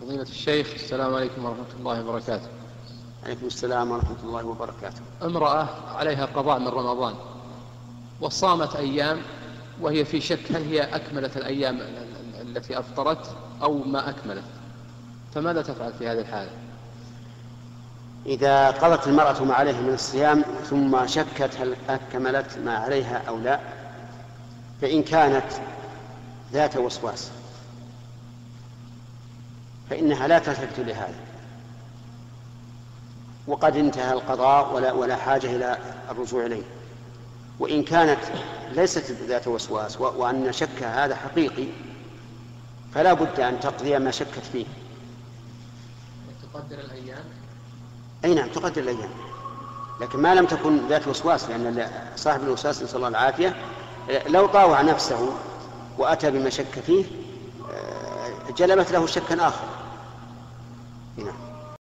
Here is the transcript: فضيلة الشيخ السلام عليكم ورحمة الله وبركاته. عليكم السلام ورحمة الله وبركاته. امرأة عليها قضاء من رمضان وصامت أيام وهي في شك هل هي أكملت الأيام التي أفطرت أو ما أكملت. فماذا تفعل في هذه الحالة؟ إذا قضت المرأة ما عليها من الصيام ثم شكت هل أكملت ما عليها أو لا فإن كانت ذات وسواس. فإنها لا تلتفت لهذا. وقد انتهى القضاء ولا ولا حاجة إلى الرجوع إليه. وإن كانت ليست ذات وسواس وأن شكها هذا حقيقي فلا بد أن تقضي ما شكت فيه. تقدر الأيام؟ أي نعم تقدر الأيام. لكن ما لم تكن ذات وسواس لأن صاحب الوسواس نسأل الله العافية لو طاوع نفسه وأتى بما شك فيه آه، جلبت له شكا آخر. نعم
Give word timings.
فضيلة 0.00 0.22
الشيخ 0.22 0.74
السلام 0.74 1.14
عليكم 1.14 1.44
ورحمة 1.44 1.64
الله 1.80 2.04
وبركاته. 2.04 2.48
عليكم 3.24 3.46
السلام 3.46 3.90
ورحمة 3.90 4.16
الله 4.24 4.44
وبركاته. 4.44 5.00
امرأة 5.22 5.68
عليها 5.94 6.26
قضاء 6.26 6.58
من 6.58 6.68
رمضان 6.68 7.14
وصامت 8.20 8.76
أيام 8.76 9.22
وهي 9.80 10.04
في 10.04 10.20
شك 10.20 10.52
هل 10.52 10.62
هي 10.62 10.82
أكملت 10.82 11.36
الأيام 11.36 11.80
التي 12.40 12.78
أفطرت 12.78 13.36
أو 13.62 13.78
ما 13.78 14.10
أكملت. 14.10 14.44
فماذا 15.34 15.62
تفعل 15.62 15.92
في 15.92 16.08
هذه 16.08 16.18
الحالة؟ 16.18 16.50
إذا 18.26 18.70
قضت 18.70 19.06
المرأة 19.06 19.44
ما 19.44 19.54
عليها 19.54 19.80
من 19.80 19.94
الصيام 19.94 20.44
ثم 20.70 21.06
شكت 21.06 21.56
هل 21.60 21.76
أكملت 21.88 22.58
ما 22.58 22.76
عليها 22.76 23.22
أو 23.28 23.38
لا 23.38 23.60
فإن 24.80 25.02
كانت 25.02 25.52
ذات 26.52 26.76
وسواس. 26.76 27.30
فإنها 29.90 30.28
لا 30.28 30.38
تلتفت 30.38 30.78
لهذا. 30.78 31.20
وقد 33.46 33.76
انتهى 33.76 34.12
القضاء 34.12 34.74
ولا 34.74 34.92
ولا 34.92 35.16
حاجة 35.16 35.56
إلى 35.56 35.78
الرجوع 36.10 36.46
إليه. 36.46 36.62
وإن 37.58 37.82
كانت 37.82 38.20
ليست 38.72 39.10
ذات 39.10 39.48
وسواس 39.48 40.00
وأن 40.00 40.52
شكها 40.52 41.04
هذا 41.04 41.16
حقيقي 41.16 41.66
فلا 42.94 43.12
بد 43.12 43.40
أن 43.40 43.60
تقضي 43.60 43.98
ما 43.98 44.10
شكت 44.10 44.44
فيه. 44.52 44.66
تقدر 46.52 46.78
الأيام؟ 46.78 47.24
أي 48.24 48.34
نعم 48.34 48.48
تقدر 48.48 48.82
الأيام. 48.82 49.10
لكن 50.00 50.18
ما 50.18 50.34
لم 50.34 50.46
تكن 50.46 50.88
ذات 50.88 51.08
وسواس 51.08 51.48
لأن 51.48 51.90
صاحب 52.16 52.42
الوسواس 52.42 52.82
نسأل 52.82 52.96
الله 52.96 53.08
العافية 53.08 53.56
لو 54.26 54.46
طاوع 54.46 54.82
نفسه 54.82 55.32
وأتى 55.98 56.30
بما 56.30 56.50
شك 56.50 56.80
فيه 56.86 57.04
آه، 57.72 58.50
جلبت 58.56 58.92
له 58.92 59.06
شكا 59.06 59.48
آخر. 59.48 59.79
نعم 61.24 61.59